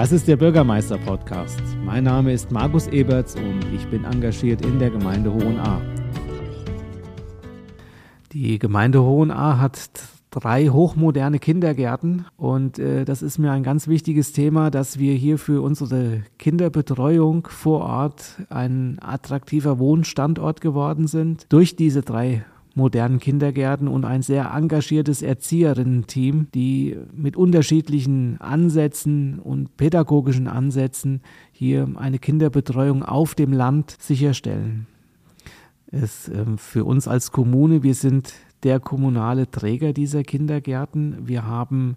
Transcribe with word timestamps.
Das 0.00 0.12
ist 0.12 0.26
der 0.28 0.38
Bürgermeister-Podcast. 0.38 1.60
Mein 1.84 2.04
Name 2.04 2.32
ist 2.32 2.50
Markus 2.50 2.86
Eberts 2.86 3.34
und 3.34 3.62
ich 3.74 3.86
bin 3.88 4.04
engagiert 4.04 4.64
in 4.64 4.78
der 4.78 4.88
Gemeinde 4.88 5.30
Hohenahr. 5.30 5.82
Die 8.32 8.58
Gemeinde 8.58 9.02
Hohenahr 9.02 9.60
hat 9.60 9.90
drei 10.30 10.68
hochmoderne 10.68 11.38
Kindergärten 11.38 12.24
und 12.38 12.78
äh, 12.78 13.04
das 13.04 13.20
ist 13.20 13.36
mir 13.36 13.52
ein 13.52 13.62
ganz 13.62 13.88
wichtiges 13.88 14.32
Thema, 14.32 14.70
dass 14.70 14.98
wir 14.98 15.12
hier 15.12 15.36
für 15.36 15.60
unsere 15.60 16.22
Kinderbetreuung 16.38 17.46
vor 17.50 17.80
Ort 17.82 18.40
ein 18.48 18.96
attraktiver 19.02 19.78
Wohnstandort 19.78 20.62
geworden 20.62 21.08
sind 21.08 21.44
durch 21.50 21.76
diese 21.76 22.00
drei 22.00 22.46
modernen 22.74 23.18
Kindergärten 23.18 23.88
und 23.88 24.04
ein 24.04 24.22
sehr 24.22 24.52
engagiertes 24.54 25.22
Erzieherinnen-Team, 25.22 26.48
die 26.54 26.96
mit 27.12 27.36
unterschiedlichen 27.36 28.40
Ansätzen 28.40 29.38
und 29.38 29.76
pädagogischen 29.76 30.48
Ansätzen 30.48 31.22
hier 31.52 31.88
eine 31.96 32.18
Kinderbetreuung 32.18 33.02
auf 33.02 33.34
dem 33.34 33.52
Land 33.52 33.96
sicherstellen. 34.00 34.86
Es, 35.90 36.28
äh, 36.28 36.44
für 36.56 36.84
uns 36.84 37.08
als 37.08 37.32
Kommune, 37.32 37.82
wir 37.82 37.94
sind 37.94 38.32
der 38.62 38.78
kommunale 38.78 39.50
Träger 39.50 39.92
dieser 39.92 40.22
Kindergärten. 40.22 41.26
Wir 41.26 41.46
haben 41.46 41.96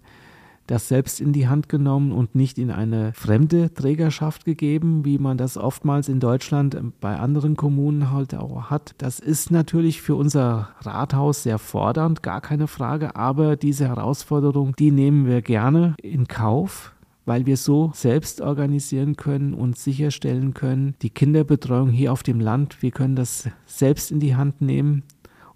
das 0.66 0.88
selbst 0.88 1.20
in 1.20 1.32
die 1.32 1.48
Hand 1.48 1.68
genommen 1.68 2.12
und 2.12 2.34
nicht 2.34 2.58
in 2.58 2.70
eine 2.70 3.12
fremde 3.14 3.72
Trägerschaft 3.74 4.44
gegeben, 4.44 5.04
wie 5.04 5.18
man 5.18 5.36
das 5.36 5.56
oftmals 5.56 6.08
in 6.08 6.20
Deutschland 6.20 6.76
bei 7.00 7.16
anderen 7.16 7.56
Kommunen 7.56 8.10
halt 8.10 8.34
auch 8.34 8.70
hat. 8.70 8.94
Das 8.98 9.20
ist 9.20 9.50
natürlich 9.50 10.00
für 10.00 10.14
unser 10.14 10.70
Rathaus 10.80 11.42
sehr 11.42 11.58
fordernd, 11.58 12.22
gar 12.22 12.40
keine 12.40 12.66
Frage, 12.66 13.16
aber 13.16 13.56
diese 13.56 13.88
Herausforderung, 13.88 14.74
die 14.78 14.90
nehmen 14.90 15.26
wir 15.26 15.42
gerne 15.42 15.94
in 16.02 16.26
Kauf 16.26 16.94
weil 17.26 17.46
wir 17.46 17.56
so 17.56 17.90
selbst 17.94 18.40
organisieren 18.40 19.16
können 19.16 19.54
und 19.54 19.78
sicherstellen 19.78 20.54
können, 20.54 20.94
die 21.02 21.10
Kinderbetreuung 21.10 21.88
hier 21.88 22.12
auf 22.12 22.22
dem 22.22 22.40
Land, 22.40 22.82
wir 22.82 22.90
können 22.90 23.16
das 23.16 23.48
selbst 23.66 24.10
in 24.10 24.20
die 24.20 24.36
Hand 24.36 24.60
nehmen 24.60 25.04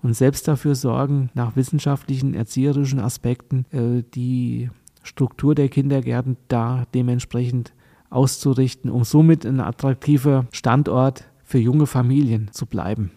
und 0.03 0.15
selbst 0.15 0.49
dafür 0.49 0.75
sorgen, 0.75 1.31
nach 1.35 1.57
wissenschaftlichen, 1.57 2.35
erzieherischen 2.35 3.01
Aspekten 3.01 3.67
äh, 3.71 4.03
die 4.15 4.71
Struktur 5.09 5.55
der 5.55 5.69
Kindergärten 5.69 6.37
da 6.49 6.85
dementsprechend 6.95 7.73
auszurichten, 8.11 8.91
um 8.91 9.05
somit 9.05 9.45
ein 9.45 9.61
attraktiver 9.61 10.47
Standort 10.53 11.25
für 11.45 11.59
junge 11.59 11.87
Familien 11.87 12.51
zu 12.53 12.67
bleiben. 12.67 13.11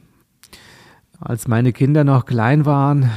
Als 1.20 1.48
meine 1.48 1.73
Kinder 1.73 2.03
noch 2.03 2.25
klein 2.25 2.66
waren, 2.66 3.11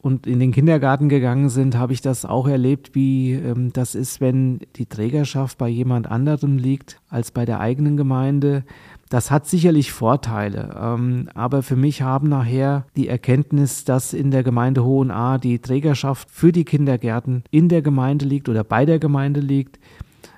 und 0.00 0.26
in 0.26 0.38
den 0.38 0.52
Kindergarten 0.52 1.08
gegangen 1.08 1.48
sind, 1.48 1.76
habe 1.76 1.92
ich 1.92 2.00
das 2.00 2.24
auch 2.24 2.46
erlebt, 2.46 2.94
wie 2.94 3.32
ähm, 3.32 3.72
das 3.72 3.94
ist, 3.94 4.20
wenn 4.20 4.60
die 4.76 4.86
Trägerschaft 4.86 5.58
bei 5.58 5.68
jemand 5.68 6.06
anderem 6.08 6.56
liegt 6.56 7.00
als 7.08 7.32
bei 7.32 7.44
der 7.44 7.60
eigenen 7.60 7.96
Gemeinde. 7.96 8.64
Das 9.08 9.30
hat 9.30 9.46
sicherlich 9.46 9.90
Vorteile, 9.90 10.76
ähm, 10.78 11.30
aber 11.34 11.62
für 11.62 11.76
mich 11.76 12.02
haben 12.02 12.28
nachher 12.28 12.84
die 12.94 13.08
Erkenntnis, 13.08 13.84
dass 13.84 14.12
in 14.12 14.30
der 14.30 14.42
Gemeinde 14.42 14.84
Hohenahr 14.84 15.38
die 15.38 15.60
Trägerschaft 15.60 16.30
für 16.30 16.52
die 16.52 16.64
Kindergärten 16.64 17.42
in 17.50 17.70
der 17.70 17.80
Gemeinde 17.80 18.26
liegt 18.26 18.50
oder 18.50 18.64
bei 18.64 18.84
der 18.84 18.98
Gemeinde 18.98 19.40
liegt, 19.40 19.78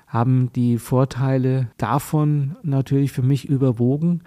haben 0.07 0.51
die 0.55 0.77
Vorteile 0.77 1.69
davon 1.77 2.55
natürlich 2.63 3.11
für 3.11 3.23
mich 3.23 3.47
überwogen. 3.47 4.21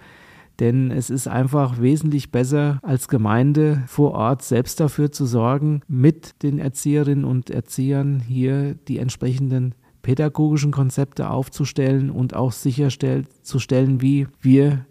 Denn 0.59 0.89
es 0.89 1.09
ist 1.09 1.27
einfach 1.27 1.81
wesentlich 1.81 2.31
besser 2.31 2.79
als 2.81 3.07
Gemeinde 3.07 3.83
vor 3.87 4.13
Ort 4.13 4.41
selbst 4.41 4.79
dafür 4.79 5.11
zu 5.11 5.25
sorgen, 5.25 5.81
mit 5.87 6.43
den 6.43 6.59
Erzieherinnen 6.59 7.25
und 7.25 7.49
Erziehern 7.49 8.21
hier 8.21 8.75
die 8.87 8.99
entsprechenden 8.99 9.75
pädagogischen 10.05 10.69
Konzepte 10.69 11.31
aufzustellen 11.31 12.11
und 12.11 12.35
auch 12.35 12.51
sicherzustellen, 12.51 14.03
wie 14.03 14.27
wir 14.39 14.85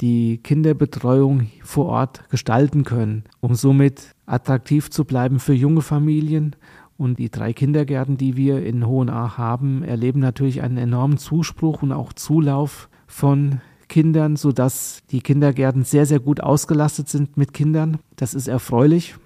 die 0.00 0.38
Kinderbetreuung 0.38 1.48
vor 1.62 1.84
Ort 1.84 2.26
gestalten 2.30 2.82
können, 2.82 3.24
um 3.40 3.56
somit 3.56 4.14
attraktiv 4.24 4.88
zu 4.88 5.04
bleiben 5.04 5.38
für 5.38 5.52
junge 5.52 5.82
Familien. 5.82 6.56
Und 6.96 7.18
die 7.18 7.28
drei 7.30 7.52
Kindergärten, 7.52 8.16
die 8.16 8.38
wir 8.38 8.64
in 8.64 8.86
Hohenaach 8.86 9.36
haben, 9.36 9.82
erleben 9.82 10.20
natürlich 10.20 10.62
einen 10.62 10.78
enormen 10.78 11.18
Zuspruch 11.18 11.82
und 11.82 11.92
auch 11.92 12.14
Zulauf 12.14 12.88
von 13.06 13.60
Kindern, 13.88 14.36
sodass 14.36 15.02
die 15.10 15.20
Kindergärten 15.20 15.84
sehr, 15.84 16.06
sehr 16.06 16.20
gut 16.20 16.40
ausgelastet 16.40 17.10
sind 17.10 17.36
mit 17.36 17.52
Kindern. 17.52 17.98
Das 18.16 18.32
ist 18.32 18.48
erfreulich. 18.48 19.16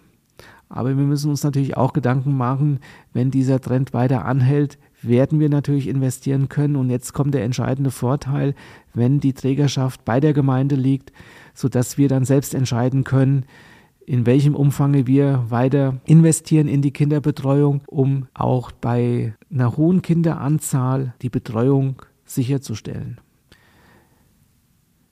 Aber 0.68 0.88
wir 0.88 1.04
müssen 1.04 1.30
uns 1.30 1.44
natürlich 1.44 1.76
auch 1.76 1.92
Gedanken 1.92 2.36
machen, 2.36 2.80
wenn 3.12 3.30
dieser 3.30 3.60
Trend 3.60 3.94
weiter 3.94 4.24
anhält, 4.24 4.78
werden 5.02 5.40
wir 5.40 5.48
natürlich 5.48 5.88
investieren 5.88 6.48
können. 6.48 6.76
Und 6.76 6.90
jetzt 6.90 7.12
kommt 7.12 7.34
der 7.34 7.44
entscheidende 7.44 7.90
Vorteil, 7.90 8.54
wenn 8.94 9.20
die 9.20 9.32
Trägerschaft 9.32 10.04
bei 10.04 10.20
der 10.20 10.32
Gemeinde 10.32 10.74
liegt, 10.74 11.12
sodass 11.54 11.98
wir 11.98 12.08
dann 12.08 12.24
selbst 12.24 12.54
entscheiden 12.54 13.04
können, 13.04 13.44
in 14.06 14.24
welchem 14.24 14.54
Umfang 14.54 15.06
wir 15.06 15.44
weiter 15.48 16.00
investieren 16.06 16.66
in 16.66 16.80
die 16.80 16.92
Kinderbetreuung, 16.92 17.82
um 17.86 18.26
auch 18.32 18.72
bei 18.72 19.34
einer 19.52 19.76
hohen 19.76 20.00
Kinderanzahl 20.00 21.14
die 21.20 21.28
Betreuung 21.28 22.02
sicherzustellen. 22.24 23.20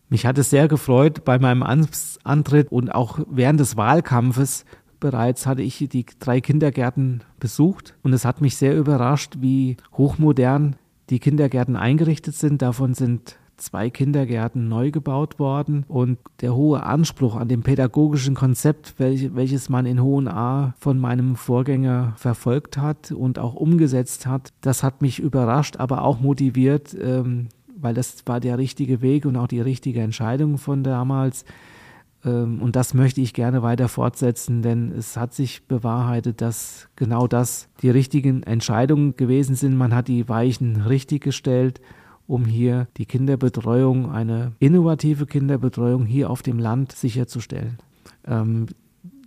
Mich 0.08 0.24
hat 0.24 0.38
es 0.38 0.50
sehr 0.50 0.68
gefreut 0.68 1.24
bei 1.24 1.38
meinem 1.38 1.62
Antritt 1.62 2.72
und 2.72 2.94
auch 2.94 3.18
während 3.28 3.60
des 3.60 3.76
Wahlkampfes 3.76 4.64
bereits 5.00 5.46
hatte 5.46 5.62
ich 5.62 5.78
die 5.78 6.06
drei 6.18 6.40
Kindergärten 6.40 7.22
besucht 7.40 7.94
und 8.02 8.12
es 8.12 8.24
hat 8.24 8.40
mich 8.40 8.56
sehr 8.56 8.76
überrascht, 8.76 9.36
wie 9.40 9.76
hochmodern 9.96 10.76
die 11.10 11.18
Kindergärten 11.18 11.76
eingerichtet 11.76 12.34
sind. 12.34 12.62
Davon 12.62 12.94
sind 12.94 13.36
zwei 13.56 13.90
Kindergärten 13.90 14.68
neu 14.68 14.90
gebaut 14.90 15.38
worden 15.38 15.84
und 15.88 16.18
der 16.40 16.54
hohe 16.54 16.82
Anspruch 16.82 17.36
an 17.36 17.48
dem 17.48 17.62
pädagogischen 17.62 18.34
Konzept, 18.34 18.94
welches 18.98 19.68
man 19.68 19.86
in 19.86 20.02
Hohenahr 20.02 20.74
von 20.78 20.98
meinem 20.98 21.36
Vorgänger 21.36 22.12
verfolgt 22.16 22.76
hat 22.76 23.12
und 23.12 23.38
auch 23.38 23.54
umgesetzt 23.54 24.26
hat, 24.26 24.52
das 24.60 24.82
hat 24.82 25.02
mich 25.02 25.18
überrascht, 25.18 25.78
aber 25.78 26.02
auch 26.02 26.20
motiviert, 26.20 26.96
ähm, 27.00 27.48
weil 27.76 27.94
das 27.94 28.26
war 28.26 28.40
der 28.40 28.58
richtige 28.58 29.00
Weg 29.02 29.26
und 29.26 29.36
auch 29.36 29.48
die 29.48 29.60
richtige 29.60 30.00
Entscheidung 30.00 30.58
von 30.58 30.82
damals. 30.82 31.44
Ähm, 32.26 32.60
und 32.60 32.76
das 32.76 32.92
möchte 32.92 33.20
ich 33.20 33.32
gerne 33.32 33.62
weiter 33.62 33.88
fortsetzen, 33.88 34.60
denn 34.60 34.92
es 34.92 35.16
hat 35.16 35.32
sich 35.32 35.66
bewahrheitet, 35.66 36.40
dass 36.40 36.88
genau 36.96 37.26
das 37.26 37.68
die 37.80 37.90
richtigen 37.90 38.42
Entscheidungen 38.42 39.16
gewesen 39.16 39.54
sind. 39.54 39.76
Man 39.76 39.94
hat 39.94 40.08
die 40.08 40.28
Weichen 40.28 40.82
richtig 40.82 41.22
gestellt, 41.22 41.80
um 42.26 42.44
hier 42.44 42.88
die 42.96 43.06
Kinderbetreuung, 43.06 44.10
eine 44.10 44.52
innovative 44.58 45.26
Kinderbetreuung 45.26 46.04
hier 46.04 46.28
auf 46.28 46.42
dem 46.42 46.58
Land 46.58 46.92
sicherzustellen. 46.92 47.78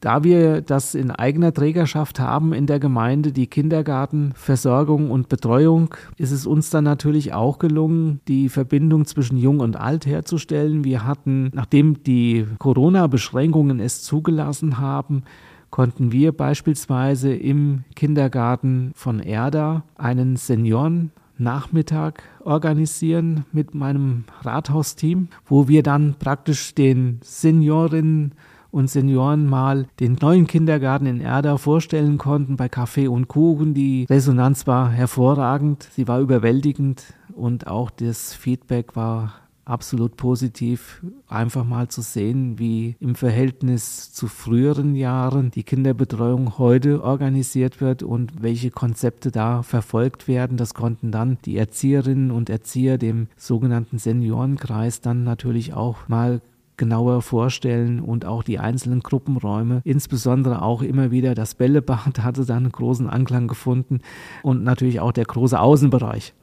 Da 0.01 0.23
wir 0.23 0.61
das 0.61 0.95
in 0.95 1.11
eigener 1.11 1.53
Trägerschaft 1.53 2.19
haben 2.19 2.53
in 2.53 2.67
der 2.67 2.79
Gemeinde, 2.79 3.33
die 3.33 3.47
Kindergartenversorgung 3.47 5.11
und 5.11 5.27
Betreuung, 5.27 5.93
ist 6.15 6.31
es 6.31 6.45
uns 6.45 6.69
dann 6.69 6.85
natürlich 6.85 7.33
auch 7.33 7.59
gelungen, 7.59 8.21
die 8.27 8.47
Verbindung 8.47 9.05
zwischen 9.05 9.37
Jung 9.37 9.59
und 9.59 9.75
Alt 9.75 10.05
herzustellen. 10.05 10.85
Wir 10.85 11.05
hatten, 11.05 11.51
nachdem 11.53 12.01
die 12.03 12.47
Corona-Beschränkungen 12.59 13.81
es 13.81 14.01
zugelassen 14.01 14.77
haben, 14.77 15.23
konnten 15.69 16.13
wir 16.13 16.31
beispielsweise 16.31 17.33
im 17.33 17.83
Kindergarten 17.95 18.91
von 18.95 19.19
Erda 19.19 19.83
einen 19.97 20.37
Senioren 20.37 21.11
Nachmittag 21.37 22.23
organisieren 22.43 23.45
mit 23.53 23.73
meinem 23.73 24.25
Rathausteam, 24.41 25.29
wo 25.45 25.67
wir 25.67 25.83
dann 25.83 26.15
praktisch 26.19 26.75
den 26.75 27.19
Seniorinnen 27.23 28.33
und 28.71 28.89
Senioren 28.89 29.45
mal 29.45 29.87
den 29.99 30.17
neuen 30.21 30.47
Kindergarten 30.47 31.05
in 31.05 31.21
Erda 31.21 31.57
vorstellen 31.57 32.17
konnten 32.17 32.55
bei 32.55 32.69
Kaffee 32.69 33.07
und 33.07 33.27
Kuchen. 33.27 33.73
Die 33.73 34.05
Resonanz 34.09 34.67
war 34.67 34.91
hervorragend, 34.91 35.87
sie 35.95 36.07
war 36.07 36.19
überwältigend 36.19 37.13
und 37.35 37.67
auch 37.67 37.89
das 37.89 38.33
Feedback 38.33 38.95
war 38.95 39.33
absolut 39.69 40.17
positiv, 40.17 41.01
einfach 41.27 41.63
mal 41.63 41.87
zu 41.87 42.01
sehen, 42.01 42.57
wie 42.57 42.95
im 42.99 43.15
Verhältnis 43.15 44.11
zu 44.11 44.27
früheren 44.27 44.95
Jahren 44.95 45.51
die 45.51 45.63
Kinderbetreuung 45.63 46.57
heute 46.57 47.03
organisiert 47.03 47.79
wird 47.79 48.01
und 48.01 48.41
welche 48.41 48.71
Konzepte 48.71 49.31
da 49.31 49.61
verfolgt 49.61 50.27
werden. 50.27 50.57
Das 50.57 50.73
konnten 50.73 51.11
dann 51.11 51.37
die 51.45 51.57
Erzieherinnen 51.57 52.31
und 52.31 52.49
Erzieher 52.49 52.97
dem 52.97 53.27
sogenannten 53.37 53.99
Seniorenkreis 53.99 55.01
dann 55.01 55.23
natürlich 55.23 55.73
auch 55.73 56.07
mal 56.07 56.41
genauer 56.79 57.21
vorstellen 57.21 57.99
und 57.99 58.25
auch 58.25 58.41
die 58.41 58.57
einzelnen 58.57 59.01
Gruppenräume, 59.01 59.81
insbesondere 59.83 60.63
auch 60.63 60.81
immer 60.81 61.11
wieder 61.11 61.35
das 61.35 61.53
Bällebad 61.53 62.19
hatte 62.23 62.45
dann 62.45 62.63
einen 62.63 62.71
großen 62.71 63.07
Anklang 63.07 63.47
gefunden 63.47 63.99
und 64.41 64.63
natürlich 64.63 64.99
auch 64.99 65.11
der 65.11 65.25
große 65.25 65.59
Außenbereich. 65.59 66.33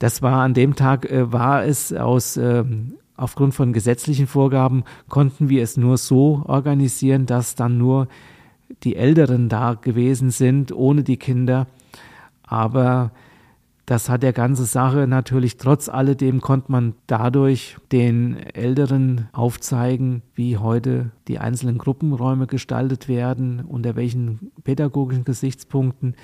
Das 0.00 0.22
war 0.22 0.42
an 0.42 0.54
dem 0.54 0.74
Tag, 0.74 1.08
äh, 1.08 1.32
war 1.32 1.64
es 1.64 1.92
aus, 1.92 2.36
äh, 2.36 2.64
aufgrund 3.16 3.54
von 3.54 3.72
gesetzlichen 3.72 4.26
Vorgaben, 4.26 4.82
konnten 5.08 5.48
wir 5.48 5.62
es 5.62 5.76
nur 5.76 5.98
so 5.98 6.42
organisieren, 6.46 7.26
dass 7.26 7.54
dann 7.54 7.78
nur 7.78 8.08
die 8.82 8.96
Älteren 8.96 9.48
da 9.48 9.74
gewesen 9.74 10.30
sind, 10.30 10.72
ohne 10.72 11.04
die 11.04 11.18
Kinder. 11.18 11.68
Aber 12.42 13.12
Das 13.86 14.08
hat 14.08 14.22
der 14.22 14.32
ganze 14.32 14.64
Sache 14.64 15.06
natürlich 15.06 15.58
trotz 15.58 15.90
alledem 15.90 16.40
konnte 16.40 16.72
man 16.72 16.94
dadurch 17.06 17.76
den 17.92 18.36
Älteren 18.36 19.28
aufzeigen, 19.32 20.22
wie 20.34 20.56
heute 20.56 21.10
die 21.28 21.38
einzelnen 21.38 21.76
Gruppenräume 21.76 22.46
gestaltet 22.46 23.08
werden, 23.08 23.60
unter 23.60 23.94
welchen 23.94 24.52
pädagogischen 24.64 25.24
Gesichtspunkten. 25.24 26.14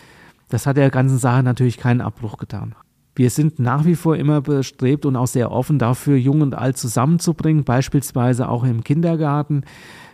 Das 0.49 0.67
hat 0.67 0.79
der 0.79 0.91
ganzen 0.91 1.19
Sache 1.19 1.43
natürlich 1.43 1.77
keinen 1.77 2.01
Abbruch 2.01 2.39
getan. 2.39 2.75
Wir 3.15 3.29
sind 3.29 3.59
nach 3.59 3.85
wie 3.85 3.97
vor 3.97 4.17
immer 4.17 4.41
bestrebt 4.41 5.05
und 5.05 5.17
auch 5.17 5.27
sehr 5.27 5.53
offen 5.53 5.79
dafür, 5.79 6.17
Jung 6.17 6.41
und 6.41 6.55
Alt 6.55 6.79
zusammenzubringen, 6.79 7.65
beispielsweise 7.65 8.49
auch 8.49 8.65
im 8.65 8.85
Kindergarten. 8.85 9.65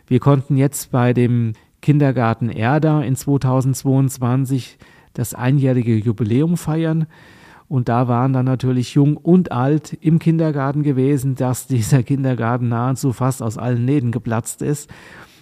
Wir 0.08 0.18
konnten 0.18 0.56
jetzt 0.56 0.90
bei 0.90 1.12
dem 1.12 1.52
Kindergarten 1.80 2.48
Erda 2.48 3.02
in 3.02 3.14
2022 3.14 4.78
das 5.16 5.34
einjährige 5.34 5.96
Jubiläum 5.96 6.56
feiern. 6.56 7.06
Und 7.68 7.88
da 7.88 8.06
waren 8.06 8.32
dann 8.32 8.44
natürlich 8.44 8.94
jung 8.94 9.16
und 9.16 9.50
alt 9.50 9.96
im 10.00 10.18
Kindergarten 10.18 10.82
gewesen, 10.82 11.34
dass 11.34 11.66
dieser 11.66 12.02
Kindergarten 12.02 12.68
nahezu 12.68 13.12
fast 13.12 13.42
aus 13.42 13.58
allen 13.58 13.84
Nähten 13.84 14.12
geplatzt 14.12 14.62
ist. 14.62 14.88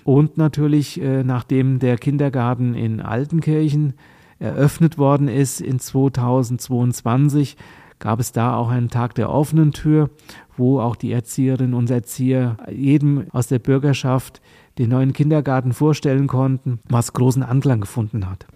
Und 0.05 0.39
natürlich, 0.39 1.01
äh, 1.01 1.23
nachdem 1.23 1.79
der 1.79 1.99
Kindergarten 1.99 2.75
in 2.75 3.01
Altenkirchen 3.01 3.95
eröffnet 4.39 4.99
worden 4.99 5.29
ist 5.29 5.61
in 5.61 5.79
2022, 5.79 7.57
gab 7.99 8.21
es 8.21 8.33
da 8.33 8.57
auch 8.57 8.69
einen 8.69 8.91
Tag 8.91 9.15
der 9.15 9.31
offenen 9.31 9.73
Tür, 9.73 10.11
wo 10.57 10.81
auch 10.81 10.97
die 10.97 11.13
Erzieherinnen 11.13 11.75
und 11.75 11.91
Erzieher 11.91 12.57
jedem 12.71 13.27
aus 13.31 13.49
der 13.49 13.59
Bürgerschaft 13.59 14.41
den 14.79 14.91
neuen 14.91 15.13
Kindergarten 15.13 15.73
vorstellen 15.73 16.27
konnten, 16.27 16.81
was 16.89 17.13
großen 17.13 17.43
Anklang 17.43 17.81
gefunden 17.81 18.29
hat. 18.29 18.47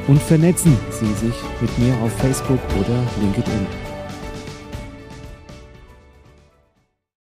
und 0.09 0.21
vernetzen 0.21 0.77
Sie 0.91 1.13
sich 1.25 1.37
mit 1.61 1.79
mir 1.79 1.95
auf 2.03 2.11
Facebook 2.15 2.59
oder 2.81 2.99
LinkedIn. 3.23 3.86